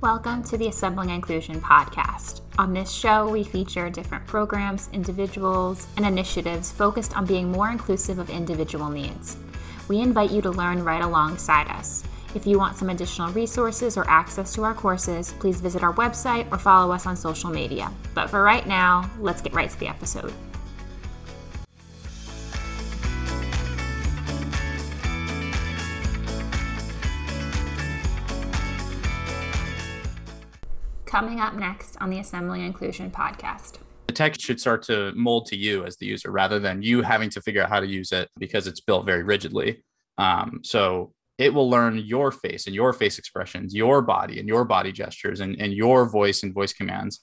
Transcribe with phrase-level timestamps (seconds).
[0.00, 2.42] Welcome to the Assembling Inclusion podcast.
[2.56, 8.20] On this show, we feature different programs, individuals, and initiatives focused on being more inclusive
[8.20, 9.36] of individual needs.
[9.88, 12.04] We invite you to learn right alongside us.
[12.36, 16.48] If you want some additional resources or access to our courses, please visit our website
[16.52, 17.90] or follow us on social media.
[18.14, 20.32] But for right now, let's get right to the episode.
[31.18, 33.78] Coming up next on the Assembling Inclusion podcast.
[34.06, 37.28] The tech should start to mold to you as the user rather than you having
[37.30, 39.82] to figure out how to use it because it's built very rigidly.
[40.16, 44.64] Um, so it will learn your face and your face expressions, your body and your
[44.64, 47.18] body gestures and, and your voice and voice commands.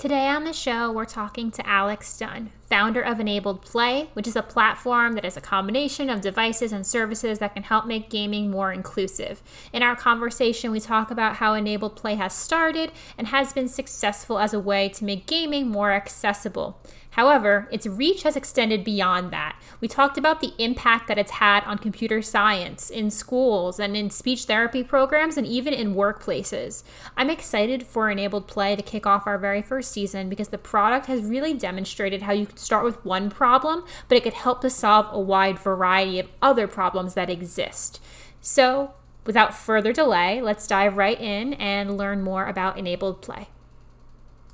[0.00, 4.34] Today on the show, we're talking to Alex Dunn, founder of Enabled Play, which is
[4.34, 8.50] a platform that is a combination of devices and services that can help make gaming
[8.50, 9.42] more inclusive.
[9.74, 14.38] In our conversation, we talk about how Enabled Play has started and has been successful
[14.38, 16.80] as a way to make gaming more accessible.
[17.10, 19.60] However, its reach has extended beyond that.
[19.80, 24.10] We talked about the impact that it's had on computer science, in schools, and in
[24.10, 26.84] speech therapy programs, and even in workplaces.
[27.16, 31.06] I'm excited for Enabled Play to kick off our very first season because the product
[31.06, 34.70] has really demonstrated how you can start with one problem, but it could help to
[34.70, 38.00] solve a wide variety of other problems that exist.
[38.40, 38.94] So,
[39.26, 43.48] without further delay, let's dive right in and learn more about Enabled Play.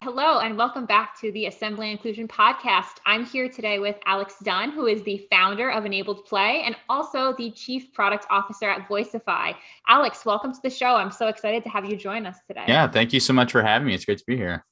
[0.07, 2.99] Hello, and welcome back to the Assembling Inclusion Podcast.
[3.07, 7.35] I'm here today with Alex Dunn, who is the founder of Enabled Play and also
[7.37, 9.57] the Chief Product Officer at Voicify.
[9.89, 10.95] Alex, welcome to the show.
[10.95, 12.63] I'm so excited to have you join us today.
[12.69, 13.95] Yeah, thank you so much for having me.
[13.95, 14.65] It's great to be here.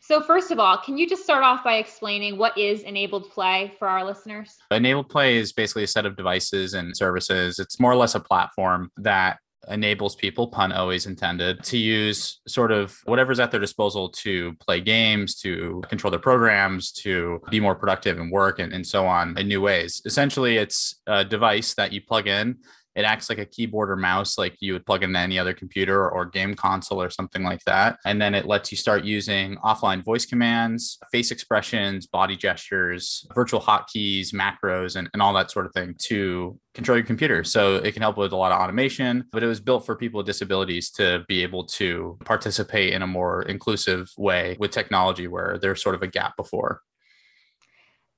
[0.00, 3.74] So, first of all, can you just start off by explaining what is Enabled Play
[3.78, 4.56] for our listeners?
[4.70, 7.58] Enabled Play is basically a set of devices and services.
[7.58, 9.38] It's more or less a platform that
[9.68, 14.80] enables people, pun always intended, to use sort of whatever's at their disposal to play
[14.80, 19.36] games, to control their programs, to be more productive and work and, and so on
[19.38, 20.02] in new ways.
[20.04, 22.56] Essentially, it's a device that you plug in
[22.96, 26.08] it acts like a keyboard or mouse, like you would plug into any other computer
[26.08, 27.98] or game console or something like that.
[28.06, 33.60] And then it lets you start using offline voice commands, face expressions, body gestures, virtual
[33.60, 37.44] hotkeys, macros, and, and all that sort of thing to control your computer.
[37.44, 40.18] So it can help with a lot of automation, but it was built for people
[40.18, 45.58] with disabilities to be able to participate in a more inclusive way with technology where
[45.60, 46.80] there's sort of a gap before.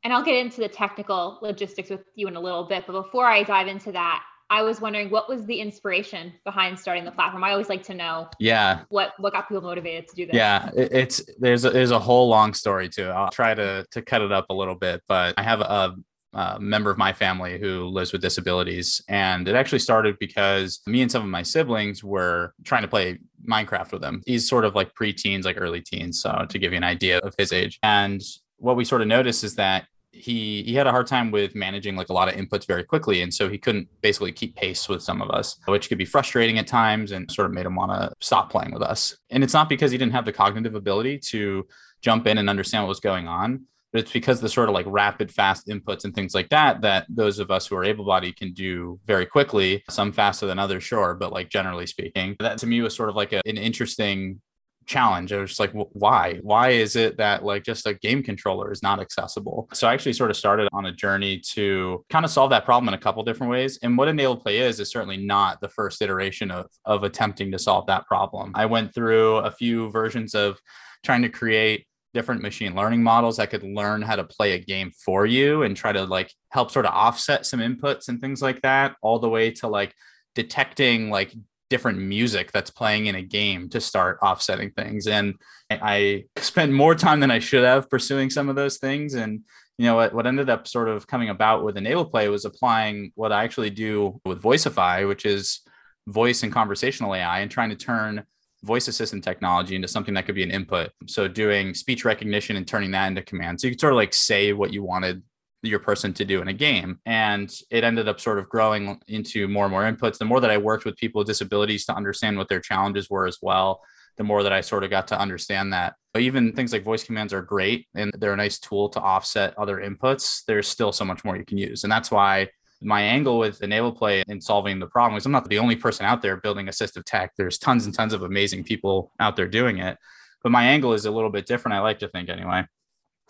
[0.04, 2.84] And I'll get into the technical logistics with you in a little bit.
[2.86, 7.04] But before I dive into that, I was wondering what was the inspiration behind starting
[7.04, 7.44] the platform.
[7.44, 8.28] I always like to know.
[8.38, 8.80] Yeah.
[8.88, 10.34] What what got people motivated to do this?
[10.34, 13.12] Yeah, it's there's a, there's a whole long story to it.
[13.12, 15.94] I'll try to to cut it up a little bit, but I have a,
[16.32, 21.02] a member of my family who lives with disabilities, and it actually started because me
[21.02, 24.22] and some of my siblings were trying to play Minecraft with him.
[24.26, 27.34] He's sort of like pre-teens, like early teens, so to give you an idea of
[27.38, 27.78] his age.
[27.82, 28.22] And
[28.56, 31.94] what we sort of noticed is that he he had a hard time with managing
[31.94, 35.02] like a lot of inputs very quickly and so he couldn't basically keep pace with
[35.02, 37.92] some of us which could be frustrating at times and sort of made him want
[37.92, 39.16] to stop playing with us.
[39.30, 41.66] And it's not because he didn't have the cognitive ability to
[42.00, 44.86] jump in and understand what was going on but it's because the sort of like
[44.88, 48.52] rapid fast inputs and things like that that those of us who are able-bodied can
[48.52, 52.80] do very quickly some faster than others sure but like generally speaking that to me
[52.80, 54.40] was sort of like a, an interesting
[54.88, 55.32] challenge.
[55.32, 56.38] I was just like, why?
[56.42, 59.68] Why is it that like just a game controller is not accessible?
[59.72, 62.88] So I actually sort of started on a journey to kind of solve that problem
[62.88, 63.78] in a couple different ways.
[63.82, 67.58] And what Enabled Play is is certainly not the first iteration of of attempting to
[67.58, 68.52] solve that problem.
[68.54, 70.58] I went through a few versions of
[71.04, 74.90] trying to create different machine learning models that could learn how to play a game
[75.04, 78.62] for you and try to like help sort of offset some inputs and things like
[78.62, 79.94] that all the way to like
[80.34, 81.34] detecting like
[81.70, 85.06] different music that's playing in a game to start offsetting things.
[85.06, 85.34] And
[85.70, 89.14] I spent more time than I should have pursuing some of those things.
[89.14, 89.42] And
[89.76, 93.12] you know what, what ended up sort of coming about with Enabled Play was applying
[93.14, 95.60] what I actually do with Voicify, which is
[96.06, 98.24] voice and conversational AI, and trying to turn
[98.64, 100.90] voice assistant technology into something that could be an input.
[101.06, 103.60] So doing speech recognition and turning that into command.
[103.60, 105.22] So you could sort of like say what you wanted
[105.62, 107.00] your person to do in a game.
[107.06, 110.18] And it ended up sort of growing into more and more inputs.
[110.18, 113.26] The more that I worked with people with disabilities to understand what their challenges were
[113.26, 113.80] as well,
[114.16, 115.94] the more that I sort of got to understand that.
[116.12, 119.56] But even things like voice commands are great and they're a nice tool to offset
[119.58, 120.44] other inputs.
[120.46, 121.84] There's still so much more you can use.
[121.84, 122.48] And that's why
[122.80, 126.06] my angle with Enabled Play in solving the problem is I'm not the only person
[126.06, 127.32] out there building assistive tech.
[127.36, 129.98] There's tons and tons of amazing people out there doing it.
[130.42, 132.64] But my angle is a little bit different, I like to think anyway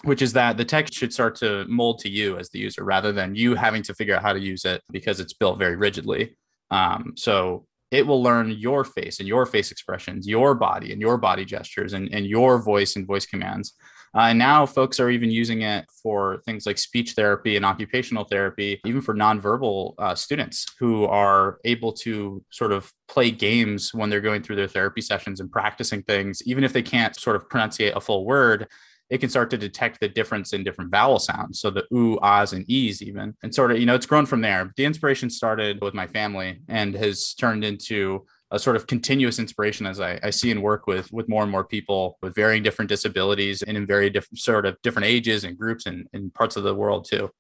[0.05, 3.13] which is that the tech should start to mold to you as the user rather
[3.13, 6.37] than you having to figure out how to use it because it's built very rigidly.
[6.71, 11.17] Um, so it will learn your face and your face expressions, your body and your
[11.17, 13.73] body gestures and, and your voice and voice commands.
[14.15, 18.25] Uh, and now folks are even using it for things like speech therapy and occupational
[18.25, 24.09] therapy, even for nonverbal uh, students who are able to sort of play games when
[24.09, 27.49] they're going through their therapy sessions and practicing things, even if they can't sort of
[27.49, 28.67] pronunciate a full word
[29.11, 31.61] it can start to detect the difference in different vowel sounds.
[31.61, 33.35] So the ooh, ahs, and e's even.
[33.43, 34.73] And sort of, you know, it's grown from there.
[34.77, 39.87] The inspiration started with my family and has turned into a sort of continuous inspiration
[39.87, 42.89] as I, I see and work with with more and more people with varying different
[42.89, 46.63] disabilities and in very different sort of different ages and groups and, and parts of
[46.63, 47.31] the world too.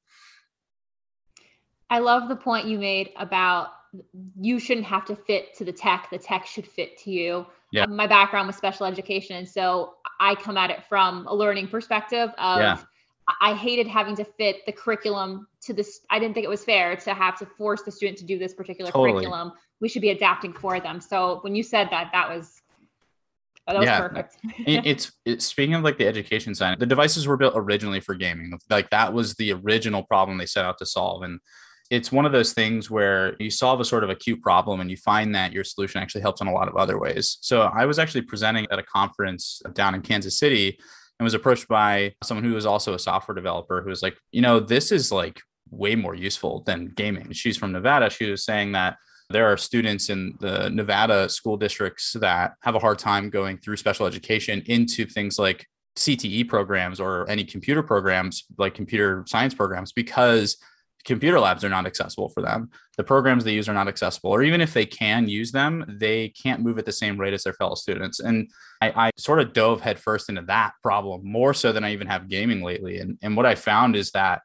[1.90, 3.68] I love the point you made about
[4.38, 7.46] you shouldn't have to fit to the tech, the tech should fit to you.
[7.70, 7.84] Yeah.
[7.84, 9.36] Um, my background was special education.
[9.36, 12.78] And so I come at it from a learning perspective of yeah.
[13.40, 16.00] I hated having to fit the curriculum to this.
[16.10, 18.54] I didn't think it was fair to have to force the student to do this
[18.54, 19.12] particular totally.
[19.12, 19.52] curriculum.
[19.80, 21.00] We should be adapting for them.
[21.00, 22.62] So when you said that, that was
[23.66, 24.00] that was yeah.
[24.00, 24.38] perfect.
[24.66, 28.58] it's, it's speaking of like the education side, the devices were built originally for gaming.
[28.70, 31.22] Like that was the original problem they set out to solve.
[31.22, 31.38] And
[31.90, 34.96] it's one of those things where you solve a sort of acute problem and you
[34.96, 37.38] find that your solution actually helps in a lot of other ways.
[37.40, 40.78] So I was actually presenting at a conference down in Kansas City
[41.18, 44.42] and was approached by someone who was also a software developer who was like, you
[44.42, 45.40] know, this is like
[45.70, 47.32] way more useful than gaming.
[47.32, 48.10] She's from Nevada.
[48.10, 48.96] She was saying that
[49.30, 53.76] there are students in the Nevada school districts that have a hard time going through
[53.76, 59.92] special education into things like CTE programs or any computer programs like computer science programs
[59.92, 60.56] because
[61.04, 62.70] computer labs are not accessible for them.
[62.96, 66.28] The programs they use are not accessible, or even if they can use them, they
[66.30, 68.20] can't move at the same rate as their fellow students.
[68.20, 68.50] And
[68.80, 72.28] I, I sort of dove headfirst into that problem more so than I even have
[72.28, 72.98] gaming lately.
[72.98, 74.42] And, and what I found is that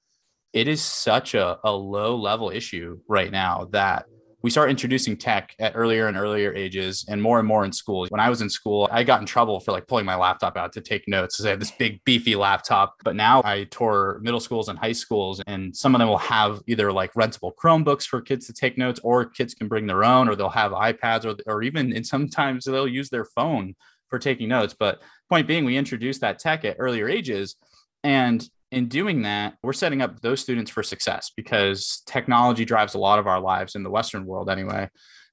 [0.54, 4.06] it is such a, a low level issue right now that
[4.44, 8.06] we start introducing tech at earlier and earlier ages and more and more in school.
[8.10, 10.74] When I was in school, I got in trouble for like pulling my laptop out
[10.74, 12.96] to take notes because I had this big beefy laptop.
[13.06, 16.62] But now I tour middle schools and high schools, and some of them will have
[16.68, 20.28] either like rentable Chromebooks for kids to take notes, or kids can bring their own,
[20.28, 23.76] or they'll have iPads, or, or even and sometimes they'll use their phone
[24.10, 24.76] for taking notes.
[24.78, 27.56] But point being, we introduced that tech at earlier ages.
[28.04, 33.00] And in doing that, we're setting up those students for success because technology drives a
[33.00, 34.90] lot of our lives in the Western world anyway.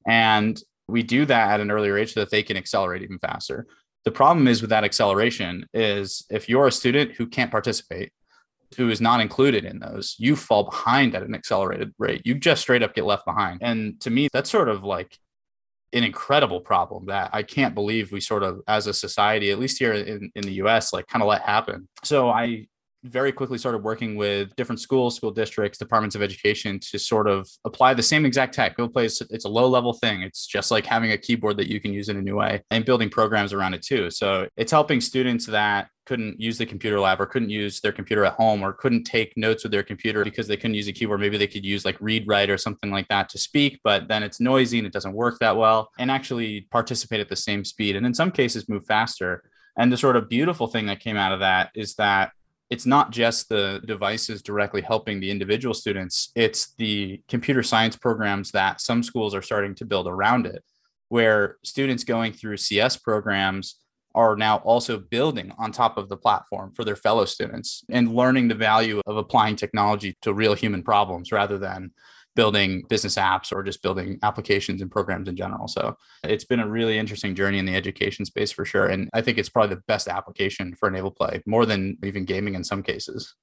[0.07, 3.67] And we do that at an earlier age so that they can accelerate even faster.
[4.05, 8.13] The problem is with that acceleration is if you're a student who can't participate,
[8.77, 12.23] who is not included in those, you fall behind at an accelerated rate.
[12.25, 13.61] You just straight up get left behind.
[13.63, 15.19] And to me, that's sort of like
[15.93, 19.79] an incredible problem that I can't believe we sort of, as a society, at least
[19.79, 21.89] here in, in the US, like kind of let happen.
[22.05, 22.69] So I
[23.05, 27.49] very quickly started working with different schools, school districts, departments of education to sort of
[27.65, 28.77] apply the same exact tech.
[28.77, 30.23] Go play it's a low level thing.
[30.23, 32.85] It's just like having a keyboard that you can use in a new way and
[32.85, 34.11] building programs around it too.
[34.11, 38.25] So it's helping students that couldn't use the computer lab or couldn't use their computer
[38.25, 41.21] at home or couldn't take notes with their computer because they couldn't use a keyboard.
[41.21, 44.23] Maybe they could use like read write or something like that to speak, but then
[44.23, 47.97] it's noisy and it doesn't work that well and actually participate at the same speed.
[47.97, 49.45] And in some cases move faster.
[49.79, 52.33] And the sort of beautiful thing that came out of that is that
[52.71, 58.53] it's not just the devices directly helping the individual students, it's the computer science programs
[58.53, 60.63] that some schools are starting to build around it,
[61.09, 63.77] where students going through CS programs
[64.15, 68.49] are now also building on top of the platform for their fellow students and learning
[68.49, 71.93] the value of applying technology to real human problems rather than
[72.41, 75.69] building business apps or just building applications and programs in general.
[75.69, 75.95] So
[76.25, 78.87] it's been a really interesting journey in the education space for sure.
[78.87, 82.55] And I think it's probably the best application for enable play, more than even gaming
[82.55, 83.35] in some cases.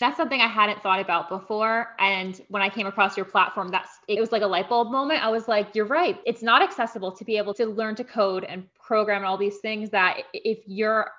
[0.00, 1.94] That's something I hadn't thought about before.
[2.00, 5.24] And when I came across your platform, that's it was like a light bulb moment.
[5.24, 6.18] I was like, you're right.
[6.26, 9.58] It's not accessible to be able to learn to code and program and all these
[9.58, 11.12] things that if you're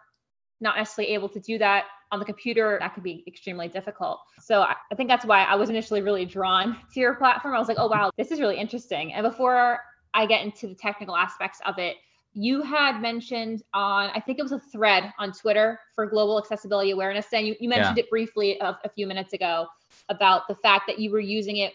[0.62, 4.20] not necessarily able to do that on the computer, that could be extremely difficult.
[4.40, 7.56] So I, I think that's why I was initially really drawn to your platform.
[7.56, 9.14] I was like, oh, wow, this is really interesting.
[9.14, 9.80] And before
[10.14, 11.98] I get into the technical aspects of it,
[12.34, 16.92] you had mentioned on, I think it was a thread on Twitter for global accessibility
[16.92, 17.28] awareness.
[17.34, 18.04] And you, you mentioned yeah.
[18.04, 19.68] it briefly a, a few minutes ago
[20.10, 21.74] about the fact that you were using it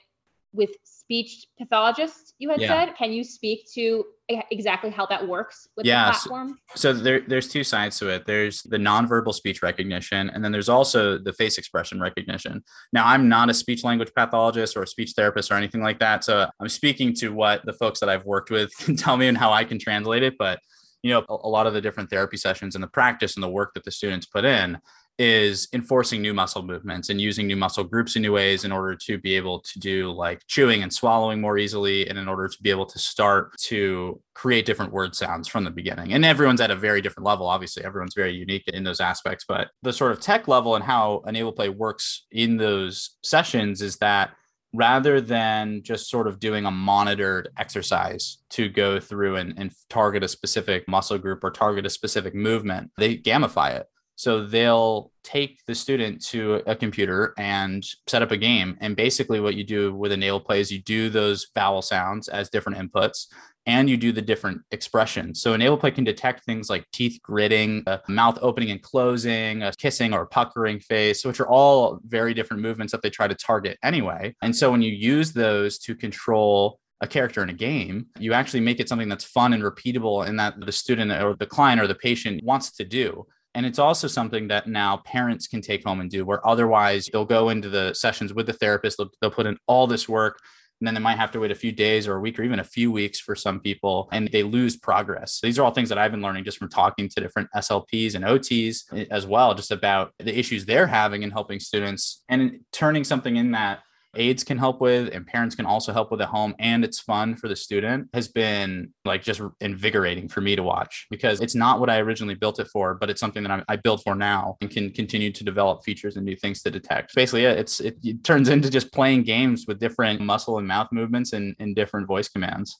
[0.55, 2.87] with speech pathologists you had yeah.
[2.87, 2.97] said.
[2.97, 4.05] Can you speak to
[4.51, 6.59] exactly how that works with yeah, the platform?
[6.75, 8.25] so, so there, there's two sides to it.
[8.27, 12.65] There's the nonverbal speech recognition and then there's also the face expression recognition.
[12.93, 16.25] Now i'm not a speech language pathologist or a speech therapist or anything like that
[16.25, 19.39] so i'm speaking to what the folks that i've worked with can tell me and
[19.39, 20.59] how i can translate it but
[21.03, 23.49] you know a, a lot of the different therapy sessions and the practice and the
[23.49, 24.79] work that the students put in
[25.18, 28.97] is enforcing new muscle movements and using new muscle groups in new ways in order
[28.97, 32.62] to be able to do like chewing and swallowing more easily and in order to
[32.62, 36.71] be able to start to create different word sounds from the beginning and everyone's at
[36.71, 40.21] a very different level obviously everyone's very unique in those aspects but the sort of
[40.21, 44.30] tech level and how enable play works in those sessions is that
[44.75, 50.25] rather than just sort of doing a monitored exercise to go through and, and, target
[50.25, 53.87] a specific muscle group or target a specific movement, they gamify it.
[54.16, 58.76] So they'll take the student to a computer and set up a game.
[58.80, 62.50] And basically, what you do with enable play is you do those vowel sounds as
[62.50, 63.26] different inputs
[63.66, 65.40] and you do the different expressions.
[65.40, 69.73] So enable play can detect things like teeth gritting, a mouth opening and closing, a
[69.73, 73.78] kissing or puckering face, which are all very different movements that they try to target
[73.83, 74.35] anyway.
[74.42, 78.61] And so when you use those to control a character in a game, you actually
[78.61, 81.87] make it something that's fun and repeatable and that the student or the client or
[81.87, 83.26] the patient wants to do.
[83.55, 87.25] And it's also something that now parents can take home and do, where otherwise they'll
[87.25, 90.39] go into the sessions with the therapist, they'll, they'll put in all this work,
[90.81, 92.59] and then they might have to wait a few days or a week or even
[92.59, 95.39] a few weeks for some people, and they lose progress.
[95.41, 98.25] These are all things that I've been learning just from talking to different SLPs and
[98.25, 103.05] OTs eh, as well, just about the issues they're having in helping students and turning
[103.05, 103.81] something in that
[104.16, 107.37] aides can help with and parents can also help with at home and it's fun
[107.37, 111.80] for the student has been like just invigorating for me to watch because it's not
[111.80, 114.56] what I originally built it for, but it's something that I, I built for now
[114.61, 117.14] and can continue to develop features and new things to detect.
[117.14, 120.88] Basically, yeah, it's it, it turns into just playing games with different muscle and mouth
[120.92, 122.78] movements and, and different voice commands.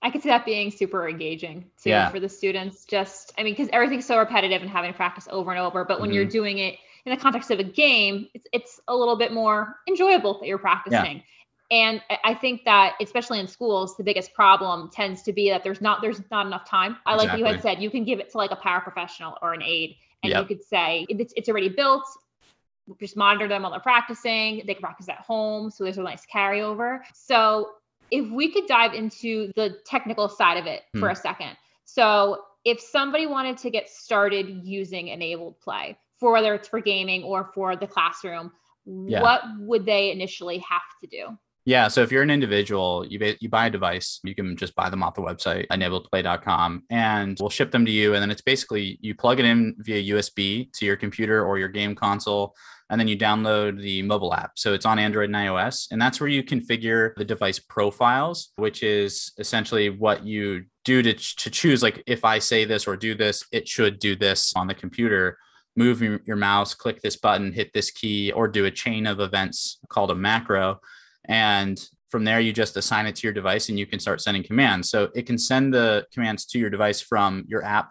[0.00, 2.08] I could see that being super engaging too yeah.
[2.08, 2.84] for the students.
[2.84, 5.84] Just, I mean, because everything's so repetitive and having to practice over and over.
[5.84, 6.16] But when mm-hmm.
[6.16, 9.76] you're doing it in the context of a game, it's it's a little bit more
[9.88, 11.16] enjoyable that you're practicing.
[11.16, 11.22] Yeah.
[11.70, 15.82] And I think that especially in schools, the biggest problem tends to be that there's
[15.82, 16.96] not there's not enough time.
[17.04, 19.62] I like you had said, you can give it to like a paraprofessional or an
[19.62, 20.42] aide, and yep.
[20.42, 22.04] you could say it's, it's already built.
[22.98, 24.62] Just monitor them while they're practicing.
[24.66, 27.00] They can practice at home, so there's a nice carryover.
[27.12, 27.72] So
[28.10, 31.00] if we could dive into the technical side of it hmm.
[31.00, 31.56] for a second.
[31.84, 37.22] So if somebody wanted to get started using enabled play, for whether it's for gaming
[37.22, 38.52] or for the classroom,
[38.86, 39.22] yeah.
[39.22, 41.38] what would they initially have to do?
[41.68, 41.88] Yeah.
[41.88, 45.02] So if you're an individual, you, you buy a device, you can just buy them
[45.02, 48.14] off the website, enabledplay.com, and we'll ship them to you.
[48.14, 51.68] And then it's basically you plug it in via USB to your computer or your
[51.68, 52.54] game console,
[52.88, 54.52] and then you download the mobile app.
[54.54, 55.88] So it's on Android and iOS.
[55.90, 61.12] And that's where you configure the device profiles, which is essentially what you do to,
[61.12, 64.68] to choose, like, if I say this or do this, it should do this on
[64.68, 65.36] the computer
[65.78, 69.78] move your, mouse, click this button, hit this key, or do a chain of events
[69.88, 70.80] called a macro.
[71.26, 71.78] And
[72.10, 74.90] from there, you just assign it to your device and you can start sending commands.
[74.90, 77.90] So it can send the commands to your device from your app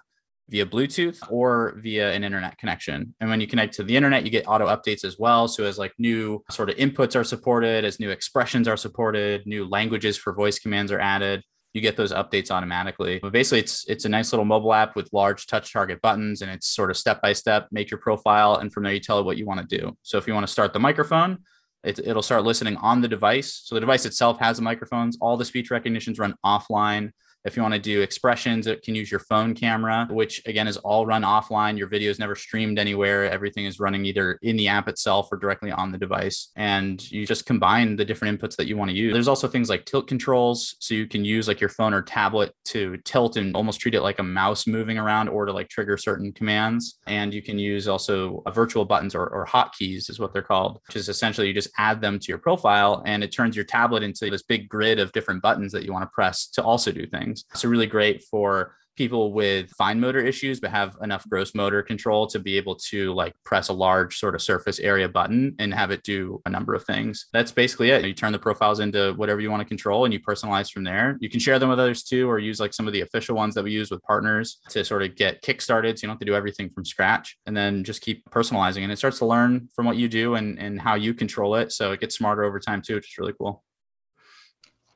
[0.50, 3.15] via Bluetooth or via an internet connection.
[3.22, 5.48] And when you connect to the internet, you get auto updates as well.
[5.48, 9.65] So as like new sort of inputs are supported, as new expressions are supported, new
[9.67, 11.41] languages for voice commands are added,
[11.77, 13.19] you get those updates automatically.
[13.22, 16.51] But basically, it's it's a nice little mobile app with large touch target buttons, and
[16.51, 17.67] it's sort of step by step.
[17.72, 19.96] Make your profile, and from there you tell it what you want to do.
[20.01, 21.38] So if you want to start the microphone,
[21.84, 23.62] it, it'll start listening on the device.
[23.63, 25.17] So the device itself has the microphones.
[25.22, 27.12] All the speech recognitions run offline.
[27.48, 30.75] If you want to do expressions, it can use your phone camera, which again is
[30.75, 31.77] all run offline.
[31.77, 33.32] Your video is never streamed anywhere.
[33.32, 36.51] Everything is running either in the app itself or directly on the device.
[36.58, 39.13] And you just combine the different inputs that you want to use.
[39.13, 40.75] There's also things like tilt controls.
[40.80, 44.01] So you can use like your phone or tablet to tilt and almost treat it
[44.01, 47.00] like a mouse moving around or to like trigger certain commands.
[47.08, 50.82] And you can use also uh, virtual buttons or, or hotkeys is what they're called,
[50.88, 54.04] which is essentially you just add them to your profile and it turns your tablet
[54.04, 57.08] into this big grid of different buttons that you want to press to also do
[57.08, 57.62] things things.
[57.62, 62.25] So really great for people with fine motor issues but have enough gross motor control
[62.25, 65.91] to be able to like press a large sort of surface area button and have
[65.91, 67.27] it do a number of things.
[67.32, 68.03] That's basically it.
[68.03, 71.15] You turn the profiles into whatever you want to control and you personalize from there.
[71.22, 73.53] You can share them with others too, or use like some of the official ones
[73.53, 76.00] that we use with partners to sort of get kickstarted.
[76.00, 78.82] So you don't have to do everything from scratch and then just keep personalizing.
[78.82, 81.72] And it starts to learn from what you do and, and how you control it.
[81.72, 83.63] So it gets smarter over time too, which is really cool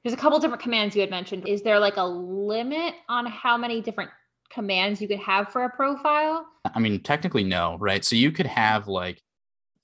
[0.04, 1.48] there's a couple different commands you had mentioned.
[1.48, 4.10] Is there like a limit on how many different
[4.52, 6.46] commands you could have for a profile?
[6.74, 8.04] I mean, technically, no, right?
[8.04, 9.22] So you could have like,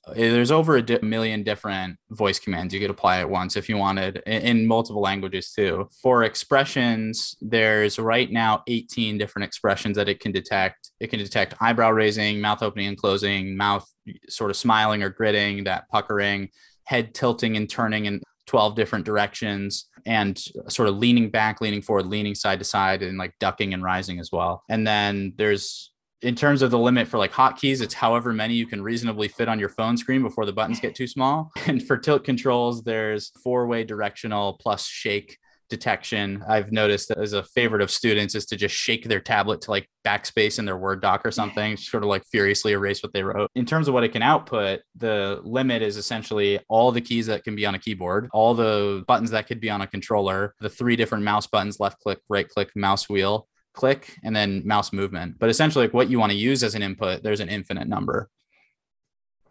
[0.10, 3.70] eh, there's over a di- million different voice commands you could apply at once if
[3.70, 5.88] you wanted in, in multiple languages too.
[6.02, 10.92] For expressions, there's right now 18 different expressions that it can detect.
[11.00, 13.88] It can detect eyebrow raising, mouth opening and closing, mouth
[14.30, 16.50] sort of smiling or gritting, that puckering,
[16.86, 22.08] head tilting and turning, and 12 different directions and sort of leaning back, leaning forward,
[22.08, 24.64] leaning side to side, and like ducking and rising as well.
[24.70, 28.66] And then there's in terms of the limit for like hotkeys, it's however many you
[28.66, 31.52] can reasonably fit on your phone screen before the buttons get too small.
[31.68, 35.38] And for tilt controls, there's four way directional plus shake
[35.70, 36.44] detection.
[36.48, 39.72] I've noticed that as a favorite of students is to just shake their tablet to
[39.72, 43.24] like backspace in their Word doc or something, sort of like furiously erase what they
[43.24, 43.50] wrote.
[43.56, 47.44] In terms of what it can output, the limit is essentially all the keys that
[47.44, 50.70] can be on a keyboard, all the buttons that could be on a controller, the
[50.70, 53.48] three different mouse buttons left click, right click, mouse wheel.
[53.74, 55.38] Click and then mouse movement.
[55.38, 58.28] But essentially, like what you want to use as an input, there's an infinite number.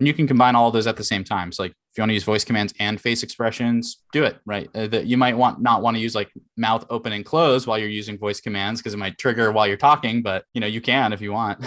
[0.00, 1.52] And you can combine all those at the same time.
[1.52, 4.68] So like if you want to use voice commands and face expressions, do it right.
[4.74, 7.78] Uh, that you might want not want to use like mouth open and close while
[7.78, 10.82] you're using voice commands because it might trigger while you're talking, but you know you
[10.82, 11.58] can if you want.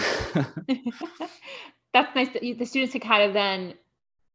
[1.95, 3.73] That's nice that you, the students can kind of then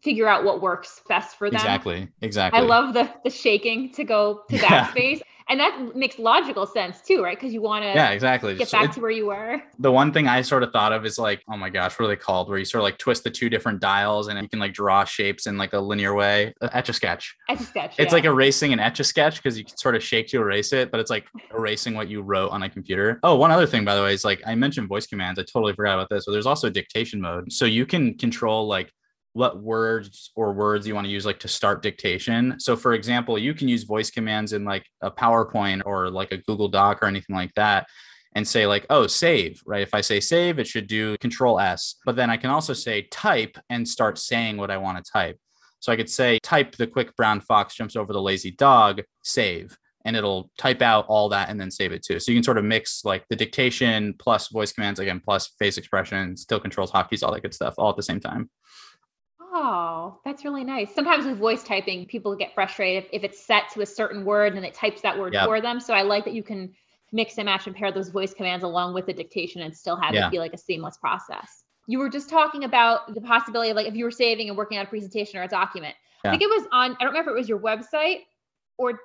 [0.03, 1.55] figure out what works best for them.
[1.55, 2.09] Exactly.
[2.23, 2.59] Exactly.
[2.59, 7.01] I love the the shaking to go to that space and that makes logical sense
[7.01, 7.37] too right?
[7.37, 8.55] Because you want to yeah exactly.
[8.55, 9.63] get back to where you were.
[9.79, 12.09] The one thing i sort of thought of is like oh my gosh what are
[12.09, 12.49] they called?
[12.49, 15.05] Where you sort of like twist the two different dials and you can like draw
[15.05, 16.55] shapes in like a linear way.
[16.73, 17.35] Etch a sketch.
[17.49, 18.15] Etch a sketch it's yeah.
[18.15, 20.91] like erasing an etch a sketch because you can sort of shake to erase it
[20.91, 23.21] but it's like erasing what you wrote on a computer.
[23.23, 25.39] Oh one other thing by the way is like i mentioned voice commands.
[25.39, 27.53] I totally forgot about this so there's also dictation mode.
[27.53, 28.91] So you can control like
[29.35, 32.55] what words or words you want to use like to start dictation.
[32.59, 36.39] So for example, you can use voice commands in like a PowerPoint or like a
[36.39, 37.87] Google Doc or anything like that
[38.37, 39.83] and say like, oh, save, right?
[39.83, 41.97] If I say save, it should do control S.
[42.07, 45.39] But then I can also say type and start saying what I want to type.
[45.81, 49.77] So I could say type the quick brown fox jumps over the lazy dog, save.
[50.07, 52.21] And it'll type out all that and then save it too.
[52.21, 55.79] So you can sort of mix like the dictation plus voice commands again, plus face
[55.79, 58.51] expressions, tilt controls hotkeys, all that good stuff, all at the same time.
[59.57, 60.93] Oh, that's really nice.
[60.93, 64.55] Sometimes with voice typing, people get frustrated if, if it's set to a certain word
[64.57, 65.47] and it types that word yep.
[65.47, 65.79] for them.
[65.79, 66.75] So I like that you can
[67.13, 70.13] mix and match and pair those voice commands along with the dictation and still have
[70.13, 70.27] yeah.
[70.27, 71.63] it be like a seamless process.
[71.87, 74.77] You were just talking about the possibility of like if you were saving and working
[74.77, 75.95] on a presentation or a document.
[76.25, 76.31] Yeah.
[76.31, 78.23] I think it was on, I don't remember if it was your website
[78.77, 78.99] or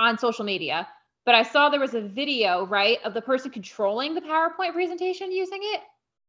[0.00, 0.88] on social media,
[1.24, 5.30] but I saw there was a video, right, of the person controlling the PowerPoint presentation
[5.30, 5.80] using it.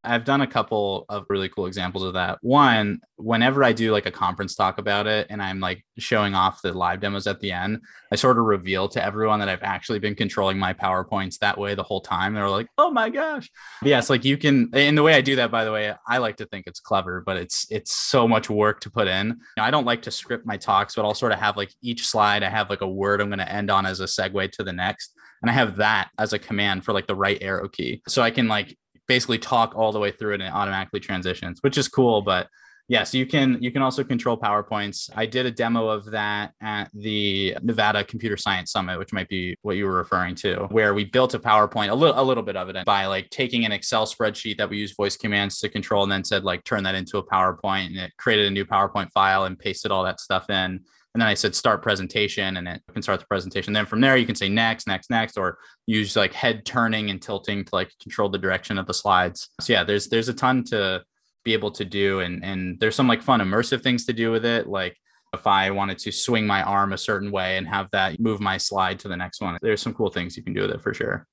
[0.06, 2.38] I've done a couple of really cool examples of that.
[2.42, 6.62] One, whenever I do like a conference talk about it and I'm like showing off
[6.62, 7.80] the live demos at the end,
[8.12, 11.74] I sort of reveal to everyone that I've actually been controlling my PowerPoints that way
[11.74, 12.34] the whole time.
[12.34, 13.50] They're like, oh my gosh.
[13.82, 16.36] Yes, like you can, and the way I do that, by the way, I like
[16.36, 19.28] to think it's clever, but it's, it's so much work to put in.
[19.28, 21.72] You know, I don't like to script my talks, but I'll sort of have like
[21.82, 24.52] each slide, I have like a word I'm going to end on as a segue
[24.52, 25.12] to the next.
[25.42, 28.02] And I have that as a command for like the right arrow key.
[28.08, 31.58] So I can like basically talk all the way through it and it automatically transitions,
[31.62, 32.22] which is cool.
[32.22, 32.48] But
[32.88, 35.10] yes, yeah, so you can you can also control PowerPoints.
[35.14, 39.56] I did a demo of that at the Nevada Computer Science Summit, which might be
[39.62, 42.56] what you were referring to, where we built a PowerPoint, a little a little bit
[42.56, 46.02] of it by like taking an Excel spreadsheet that we use voice commands to control
[46.02, 49.10] and then said like turn that into a PowerPoint and it created a new PowerPoint
[49.12, 50.80] file and pasted all that stuff in.
[51.16, 53.72] And then I said start presentation and it can start the presentation.
[53.72, 57.22] Then from there, you can say next, next, next, or use like head turning and
[57.22, 59.48] tilting to like control the direction of the slides.
[59.62, 61.02] So yeah, there's there's a ton to
[61.42, 62.20] be able to do.
[62.20, 64.66] And and there's some like fun immersive things to do with it.
[64.68, 64.94] Like
[65.32, 68.58] if I wanted to swing my arm a certain way and have that move my
[68.58, 70.92] slide to the next one, there's some cool things you can do with it for
[70.92, 71.26] sure.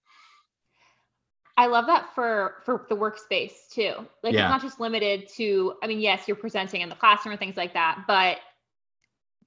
[1.57, 3.95] I love that for for the workspace too.
[4.23, 4.45] Like yeah.
[4.45, 7.57] it's not just limited to I mean yes, you're presenting in the classroom and things
[7.57, 8.37] like that, but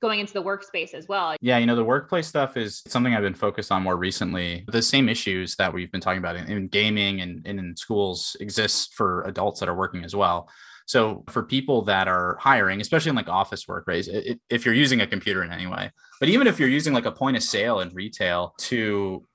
[0.01, 1.37] going into the workspace as well.
[1.41, 4.65] Yeah, you know, the workplace stuff is something I've been focused on more recently.
[4.69, 8.37] The same issues that we've been talking about in, in gaming and, and in schools
[8.41, 10.49] exists for adults that are working as well.
[10.87, 14.07] So for people that are hiring, especially in like office work, right?
[14.49, 17.13] If you're using a computer in any way, but even if you're using like a
[17.13, 19.27] point of sale in retail to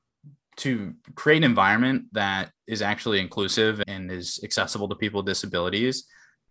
[0.58, 6.06] to create an environment that is actually inclusive and is accessible to people with disabilities,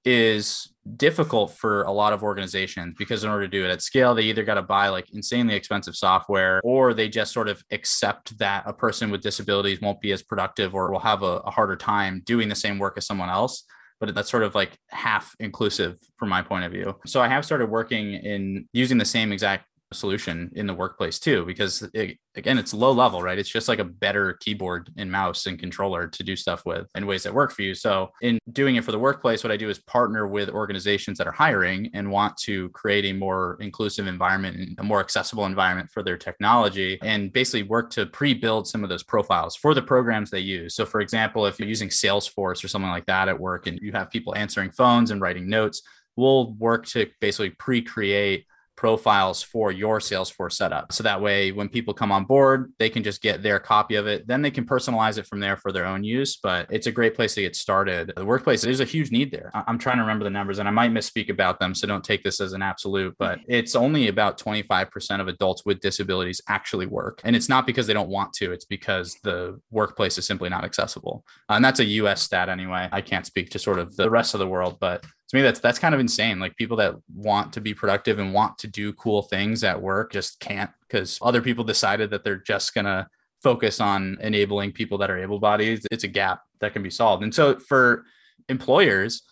[0.05, 4.15] is difficult for a lot of organizations because in order to do it at scale,
[4.15, 8.37] they either got to buy like insanely expensive software or they just sort of accept
[8.39, 11.77] that a person with disabilities won't be as productive or will have a, a harder
[11.77, 13.65] time doing the same work as someone else.
[13.99, 16.97] But that's sort of like half inclusive from my point of view.
[17.07, 21.45] So I have started working in using the same exact solution in the workplace too
[21.45, 23.39] because it, again it's low level right?
[23.39, 27.07] It's just like a better keyboard and mouse and controller to do stuff with in
[27.07, 27.75] ways that work for you.
[27.75, 31.27] So in doing it for the workplace what i do is partner with organizations that
[31.27, 35.91] are hiring and want to create a more inclusive environment and a more accessible environment
[35.91, 40.31] for their technology and basically work to pre-build some of those profiles for the programs
[40.31, 40.75] they use.
[40.75, 43.93] So for example if you're using salesforce or something like that at work and you
[43.93, 45.83] have people answering phones and writing notes
[46.17, 48.47] we'll work to basically pre-create
[48.81, 50.91] profiles for your Salesforce setup.
[50.91, 54.07] So that way, when people come on board, they can just get their copy of
[54.07, 54.27] it.
[54.27, 56.39] Then they can personalize it from there for their own use.
[56.43, 58.11] But it's a great place to get started.
[58.17, 59.51] The workplace, there's a huge need there.
[59.53, 61.75] I'm trying to remember the numbers and I might misspeak about them.
[61.75, 63.53] So don't take this as an absolute, but mm-hmm.
[63.53, 67.21] it's only about 25% of adults with disabilities actually work.
[67.23, 70.65] And it's not because they don't want to, it's because the workplace is simply not
[70.65, 71.23] accessible.
[71.51, 72.89] And that's a US stat anyway.
[72.91, 75.61] I can't speak to sort of the rest of the world, but to me that's
[75.61, 78.93] that's kind of insane like people that want to be productive and want to do
[78.95, 83.09] cool things at work just can't because other people decided that they're just gonna
[83.43, 87.23] focus on enabling people that are able bodied it's a gap that can be solved
[87.23, 88.05] and so for
[88.49, 89.23] employers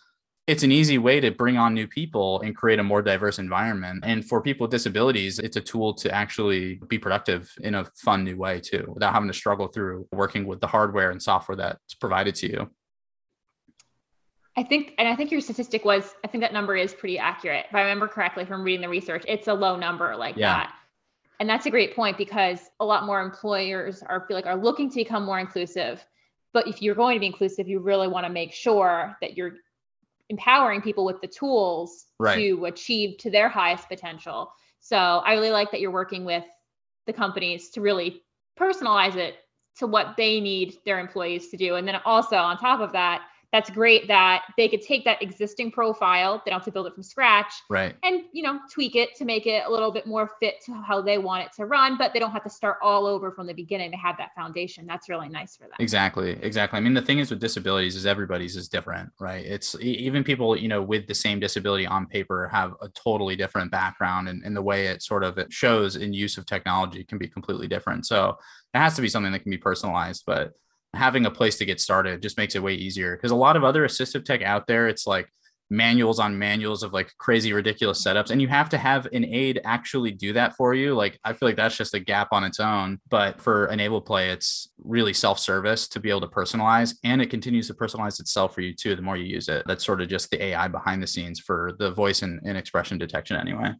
[0.49, 4.03] it's an easy way to bring on new people and create a more diverse environment.
[4.03, 8.23] And for people with disabilities, it's a tool to actually be productive in a fun
[8.23, 11.93] new way too, without having to struggle through working with the hardware and software that's
[11.93, 12.69] provided to you.
[14.59, 17.67] I think, and I think your statistic was, I think that number is pretty accurate.
[17.69, 20.53] If I remember correctly from reading the research, it's a low number like yeah.
[20.53, 20.73] that.
[21.39, 24.89] And that's a great point because a lot more employers are feel like are looking
[24.89, 26.05] to become more inclusive.
[26.51, 29.53] But if you're going to be inclusive, you really want to make sure that you're
[30.27, 32.35] empowering people with the tools right.
[32.35, 34.51] to achieve to their highest potential.
[34.81, 36.43] So I really like that you're working with
[37.07, 38.23] the companies to really
[38.59, 39.35] personalize it
[39.77, 41.75] to what they need their employees to do.
[41.75, 45.71] And then also on top of that, that's great that they could take that existing
[45.71, 47.95] profile they don't have to build it from scratch right.
[48.03, 51.01] and you know tweak it to make it a little bit more fit to how
[51.01, 53.53] they want it to run but they don't have to start all over from the
[53.53, 54.85] beginning to have that foundation.
[54.85, 55.73] That's really nice for them.
[55.79, 56.77] Exactly exactly.
[56.77, 59.45] I mean the thing is with disabilities is everybody's is different right?
[59.45, 63.71] It's even people you know with the same disability on paper have a totally different
[63.71, 67.17] background and, and the way it sort of it shows in use of technology can
[67.17, 68.05] be completely different.
[68.05, 68.37] So
[68.73, 70.53] it has to be something that can be personalized but
[70.93, 73.15] having a place to get started just makes it way easier.
[73.15, 75.29] Because a lot of other assistive tech out there it's like
[75.71, 79.61] manuals on manuals of like crazy ridiculous setups and you have to have an aid
[79.65, 80.95] actually do that for you.
[80.95, 84.29] Like i feel like that's just a gap on its own but for enable play
[84.31, 88.61] it's really self-service to be able to personalize and it continues to personalize itself for
[88.61, 89.63] you too the more you use it.
[89.67, 92.97] That's sort of just the ai behind the scenes for the voice and, and expression
[92.97, 93.73] detection anyway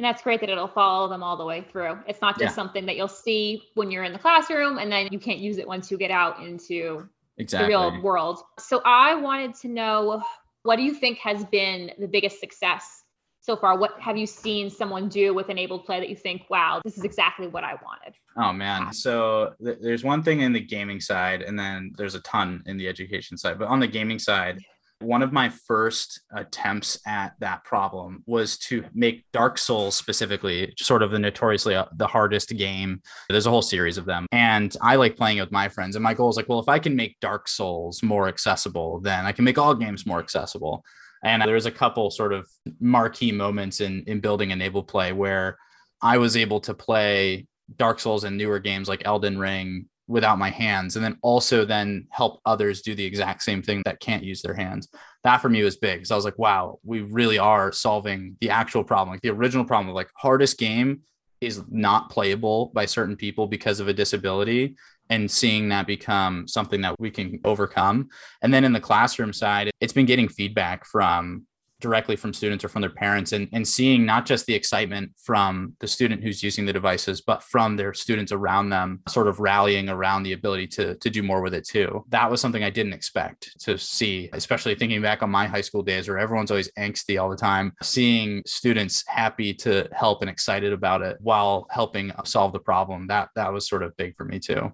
[0.00, 1.98] and that's great that it'll follow them all the way through.
[2.06, 2.54] It's not just yeah.
[2.54, 5.68] something that you'll see when you're in the classroom and then you can't use it
[5.68, 7.66] once you get out into exactly.
[7.66, 8.38] the real world.
[8.58, 10.22] So I wanted to know
[10.62, 13.04] what do you think has been the biggest success
[13.42, 13.76] so far?
[13.76, 17.04] What have you seen someone do with enabled play that you think, wow, this is
[17.04, 18.14] exactly what I wanted?
[18.38, 18.94] Oh man.
[18.94, 22.78] So th- there's one thing in the gaming side and then there's a ton in
[22.78, 23.58] the education side.
[23.58, 24.64] But on the gaming side,
[25.00, 31.02] one of my first attempts at that problem was to make Dark Souls specifically sort
[31.02, 33.00] of the notoriously uh, the hardest game.
[33.28, 34.26] There's a whole series of them.
[34.30, 35.96] And I like playing it with my friends.
[35.96, 39.24] And my goal is like, well, if I can make Dark Souls more accessible, then
[39.24, 40.84] I can make all games more accessible.
[41.24, 45.58] And there was a couple sort of marquee moments in in building enable play where
[46.02, 50.50] I was able to play Dark Souls and newer games like Elden Ring without my
[50.50, 54.42] hands and then also then help others do the exact same thing that can't use
[54.42, 54.88] their hands.
[55.22, 58.50] That for me was big so i was like wow we really are solving the
[58.50, 59.14] actual problem.
[59.14, 61.02] Like the original problem of like hardest game
[61.40, 64.76] is not playable by certain people because of a disability
[65.08, 68.08] and seeing that become something that we can overcome.
[68.42, 71.46] And then in the classroom side it's been getting feedback from
[71.80, 75.74] directly from students or from their parents and, and seeing not just the excitement from
[75.80, 79.88] the student who's using the devices, but from their students around them sort of rallying
[79.88, 82.04] around the ability to, to do more with it too.
[82.08, 85.82] That was something I didn't expect to see, especially thinking back on my high school
[85.82, 90.72] days where everyone's always angsty all the time, seeing students happy to help and excited
[90.72, 93.06] about it while helping solve the problem.
[93.06, 94.72] That that was sort of big for me too.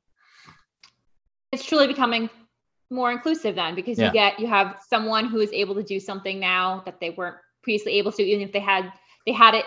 [1.53, 2.29] It's truly becoming
[2.91, 4.07] more inclusive then because yeah.
[4.07, 7.37] you get you have someone who is able to do something now that they weren't
[7.63, 8.93] previously able to even if they had
[9.27, 9.65] they had it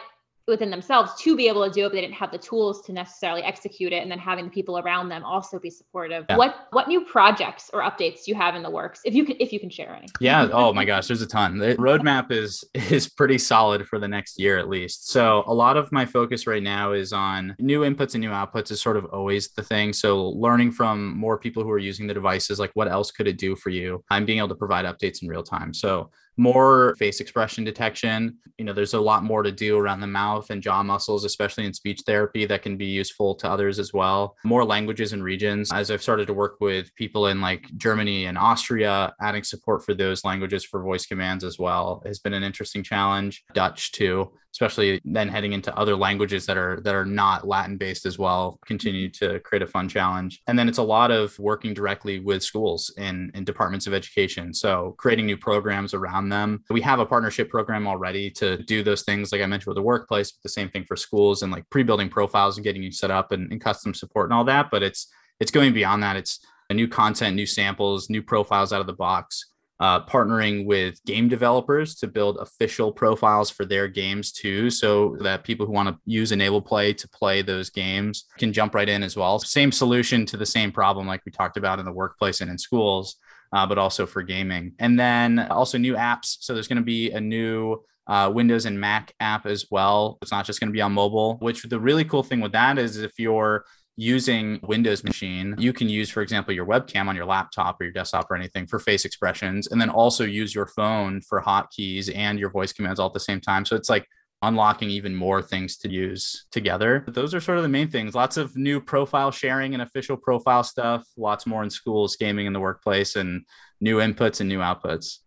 [0.50, 2.94] within themselves to be able to do it, but they didn't have the tools to
[2.94, 4.02] necessarily execute it.
[4.02, 6.26] And then having the people around them also be supportive.
[6.30, 6.38] Yeah.
[6.38, 9.02] What what new projects or updates do you have in the works?
[9.06, 10.08] If you can if you can share any.
[10.20, 10.50] Yeah.
[10.52, 11.58] Oh my gosh, there's a ton.
[11.58, 15.10] The roadmap is is pretty solid for the next year at least.
[15.10, 18.72] So a lot of my focus right now is on new inputs and new outputs
[18.72, 19.94] is sort of always the thing.
[19.94, 23.38] So learning from more people who are using the devices, like what else could it
[23.38, 24.04] do for you?
[24.10, 25.74] I'm being able to provide updates in real time.
[25.74, 28.38] So more face expression detection.
[28.58, 31.66] You know, there's a lot more to do around the mouth and jaw muscles, especially
[31.66, 34.36] in speech therapy, that can be useful to others as well.
[34.44, 35.72] More languages and regions.
[35.72, 39.94] As I've started to work with people in like Germany and Austria, adding support for
[39.94, 43.44] those languages for voice commands as well has been an interesting challenge.
[43.54, 48.06] Dutch too especially then heading into other languages that are that are not latin based
[48.06, 49.34] as well continue mm-hmm.
[49.34, 50.42] to create a fun challenge.
[50.48, 54.54] And then it's a lot of working directly with schools and, and departments of education.
[54.54, 56.64] So creating new programs around them.
[56.70, 59.82] We have a partnership program already to do those things like i mentioned with the
[59.82, 63.12] workplace but the same thing for schools and like pre-building profiles and getting you set
[63.12, 64.70] up and, and custom support and all that.
[64.72, 65.08] But it's
[65.40, 66.16] it's going beyond that.
[66.16, 71.04] It's a new content new samples new profiles out of the box uh, partnering with
[71.06, 75.88] game developers to build official profiles for their games too, so that people who want
[75.88, 79.40] to use Enable Play to play those games can jump right in as well.
[79.40, 82.58] Same solution to the same problem, like we talked about in the workplace and in
[82.58, 83.16] schools,
[83.54, 84.74] uh, but also for gaming.
[84.80, 86.38] And then also new apps.
[86.42, 90.18] So there's going to be a new uh, Windows and Mac app as well.
[90.22, 92.78] It's not just going to be on mobile, which the really cool thing with that
[92.80, 93.66] is if you're
[94.00, 97.92] using Windows machine, you can use, for example, your webcam on your laptop or your
[97.92, 102.40] desktop or anything for face expressions, and then also use your phone for hotkeys and
[102.40, 103.66] your voice commands all at the same time.
[103.66, 104.08] So it's like
[104.42, 107.04] unlocking even more things to use together.
[107.10, 108.16] Those are sort of the main things.
[108.16, 112.54] Lots of new profile sharing and official profile stuff, lots more in schools, gaming in
[112.54, 113.46] the workplace, and
[113.82, 115.18] new inputs and new outputs.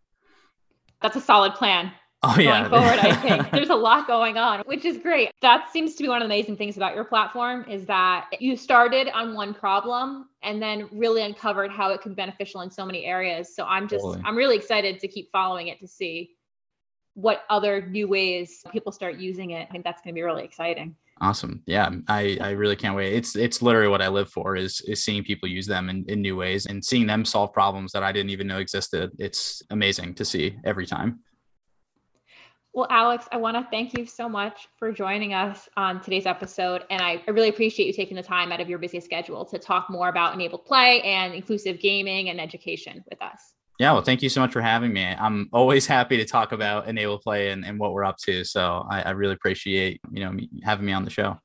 [1.02, 1.92] That's a solid plan.
[2.24, 2.68] Oh yeah.
[2.68, 5.30] Going forward, I think there's a lot going on, which is great.
[5.42, 8.56] That seems to be one of the amazing things about your platform is that you
[8.56, 12.86] started on one problem and then really uncovered how it could be beneficial in so
[12.86, 13.54] many areas.
[13.54, 14.22] So I'm just totally.
[14.24, 16.30] I'm really excited to keep following it to see
[17.14, 19.66] what other new ways people start using it.
[19.68, 20.94] I think that's going to be really exciting.
[21.20, 21.62] Awesome.
[21.66, 23.12] Yeah, I, I really can't wait.
[23.14, 26.20] It's it's literally what I live for is is seeing people use them in, in
[26.20, 29.12] new ways and seeing them solve problems that I didn't even know existed.
[29.18, 31.20] It's amazing to see every time.
[32.74, 36.84] Well, Alex, I want to thank you so much for joining us on today's episode.
[36.88, 39.58] And I, I, really appreciate you taking the time out of your busy schedule to
[39.58, 43.52] talk more about enabled play and inclusive gaming and education with us.
[43.78, 45.04] Yeah, well, thank you so much for having me.
[45.04, 48.42] I'm always happy to talk about enabled play and, and what we're up to.
[48.42, 51.38] So I, I really appreciate, you know, having me on the show.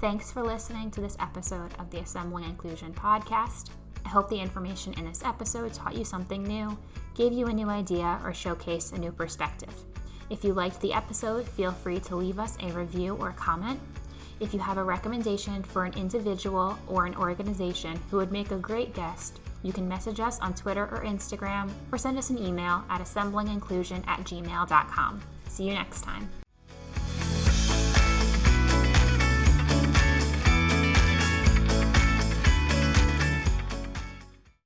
[0.00, 3.70] Thanks for listening to this episode of the Assembling Inclusion podcast.
[4.06, 6.78] I hope the information in this episode taught you something new,
[7.16, 9.74] gave you a new idea, or showcased a new perspective.
[10.30, 13.80] If you liked the episode, feel free to leave us a review or comment.
[14.38, 18.58] If you have a recommendation for an individual or an organization who would make a
[18.58, 22.84] great guest, you can message us on Twitter or Instagram or send us an email
[22.88, 25.20] at assemblinginclusion at gmail.com.
[25.48, 26.45] See you next time.